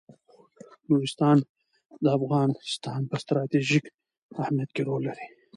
نورستان 0.89 1.37
د 2.03 2.05
افغانستان 2.17 3.01
په 3.09 3.15
ستراتیژیک 3.23 3.85
اهمیت 4.41 4.69
کې 4.75 4.81
رول 4.87 5.01
لري. 5.09 5.25